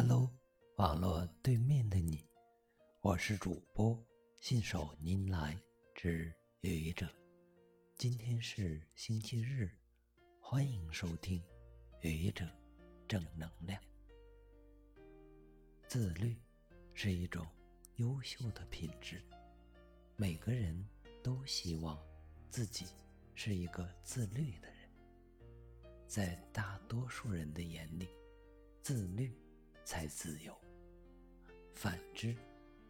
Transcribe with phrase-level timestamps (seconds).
[0.00, 0.32] Hello，
[0.76, 2.24] 网络对面的你，
[3.00, 4.00] 我是主播
[4.38, 5.60] 信手拈来
[5.92, 7.08] 之愚者。
[7.96, 9.68] 今天是星期日，
[10.38, 11.42] 欢迎收听
[12.00, 12.48] 愚者
[13.08, 13.82] 正能量。
[15.88, 16.36] 自律
[16.94, 17.44] 是一种
[17.96, 19.20] 优秀的品质，
[20.14, 20.80] 每个人
[21.24, 21.98] 都希望
[22.48, 22.86] 自己
[23.34, 24.88] 是一个自律的人。
[26.06, 28.06] 在大多数人的眼里，
[28.80, 29.36] 自律。
[29.88, 30.54] 才自由。
[31.72, 32.36] 反之，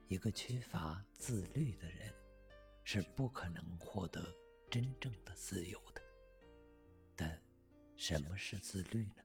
[0.09, 2.13] 一个缺乏自律的人，
[2.83, 4.35] 是不可能获得
[4.69, 6.03] 真正的自由的。
[7.15, 7.41] 但，
[7.97, 9.23] 什么是自律呢？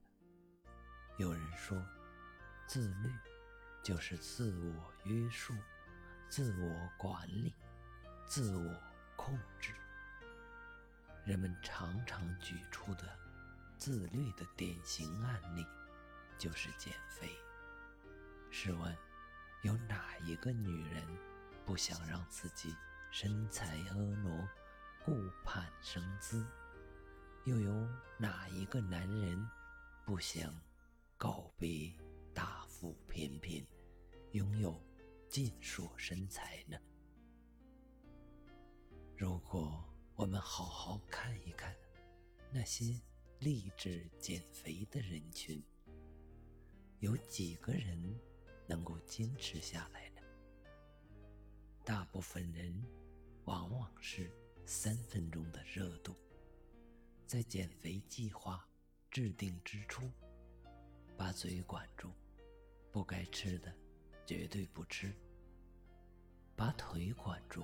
[1.18, 1.84] 有人说，
[2.68, 3.10] 自律
[3.84, 5.52] 就是自我约束、
[6.30, 7.56] 自我管理、
[8.28, 8.80] 自我
[9.16, 9.74] 控制。
[11.26, 13.18] 人们常常举出的
[13.80, 15.66] 自律的典型案例，
[16.38, 17.36] 就是减肥。
[18.56, 18.96] 试问，
[19.64, 21.04] 有哪一个女人
[21.66, 22.72] 不想让自己
[23.10, 24.48] 身材婀娜、
[25.04, 26.46] 顾盼生姿？
[27.46, 29.44] 又有哪一个男人
[30.06, 30.54] 不想
[31.18, 31.92] 告别
[32.32, 33.66] 大腹便便，
[34.34, 34.80] 拥有
[35.28, 36.78] 健硕身材呢？
[39.18, 41.76] 如果我们好好看一看
[42.52, 43.02] 那些
[43.40, 45.62] 励志减肥的人群，
[47.00, 48.16] 有几个人？
[48.66, 50.22] 能够坚持下来的，
[51.84, 52.74] 大部分人
[53.46, 54.32] 往往是
[54.66, 56.16] 三分钟的热度，
[57.28, 58.66] 在减肥计划
[59.12, 60.10] 制定之初，
[61.18, 62.12] 把嘴管住，
[62.92, 63.74] 不该吃的
[64.26, 65.10] 绝对不吃；
[66.56, 67.64] 把腿管住，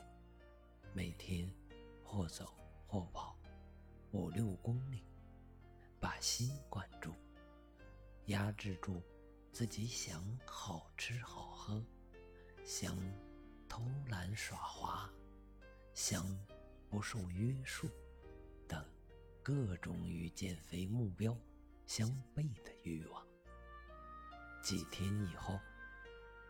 [0.93, 1.49] 每天
[2.03, 2.53] 或走
[2.87, 3.37] 或跑
[4.11, 4.99] 五六公里；
[5.99, 7.13] 把心管住，
[8.25, 9.01] 压制住。
[9.51, 11.83] 自己想好吃好喝，
[12.63, 12.97] 想
[13.67, 15.09] 偷懒耍滑，
[15.93, 16.25] 想
[16.89, 17.89] 不受约束
[18.67, 18.85] 等
[19.43, 21.35] 各种与减肥目标
[21.85, 23.27] 相悖的欲望。
[24.61, 25.59] 几天以后，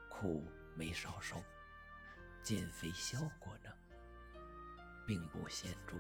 [0.10, 0.46] 苦
[0.76, 1.42] 没少受，
[2.44, 3.72] 减肥效果呢，
[5.08, 5.96] 并不显著。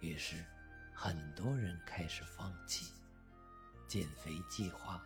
[0.00, 0.44] 于是，
[0.92, 2.92] 很多人开始放弃
[3.88, 5.02] 减肥计划。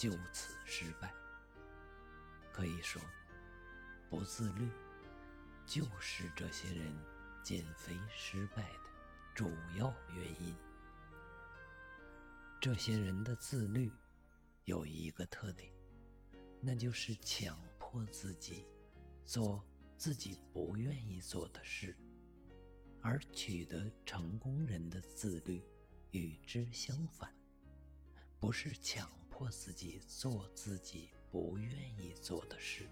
[0.00, 1.12] 就此失败，
[2.54, 3.02] 可以说，
[4.08, 4.66] 不自律
[5.66, 6.90] 就是这些人
[7.42, 8.80] 减肥失败的
[9.34, 10.56] 主要原因。
[12.58, 13.92] 这些人的自律
[14.64, 15.70] 有一个特点，
[16.62, 18.66] 那就是强迫自己
[19.26, 19.62] 做
[19.98, 21.94] 自己不愿意做的事，
[23.02, 25.62] 而取得成功人的自律
[26.12, 27.30] 与之相反，
[28.38, 29.06] 不是强。
[29.40, 32.86] 迫自己做自己不愿意做的事，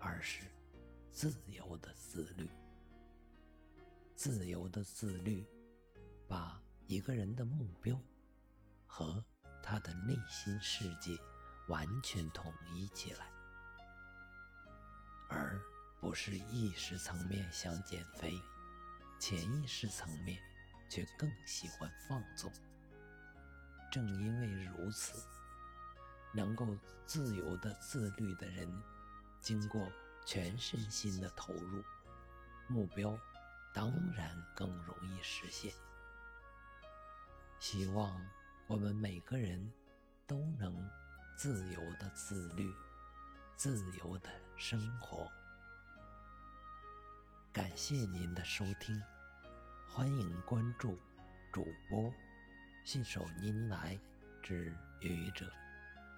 [0.00, 0.50] 而是
[1.12, 2.50] 自由的自律。
[4.16, 5.46] 自由的自律，
[6.26, 7.96] 把一个人的目标
[8.84, 9.24] 和
[9.62, 11.16] 他的内心世界
[11.68, 13.30] 完全统一起来，
[15.28, 15.56] 而
[16.00, 18.36] 不是意识层面想减肥，
[19.20, 20.36] 潜意识层面
[20.90, 22.52] 却更喜欢放纵。
[23.92, 25.24] 正因为如此。
[26.34, 28.68] 能够自由的自律的人，
[29.40, 29.90] 经过
[30.26, 31.82] 全身心的投入，
[32.66, 33.16] 目标
[33.72, 35.72] 当然更容易实现。
[37.60, 38.20] 希望
[38.66, 39.72] 我们每个人
[40.26, 40.90] 都能
[41.36, 42.74] 自由的自律，
[43.56, 45.30] 自由的生活。
[47.52, 49.00] 感谢您的收听，
[49.88, 50.98] 欢迎关注
[51.52, 52.12] 主播
[52.84, 53.96] 信手拈来
[54.42, 55.48] 之愚者。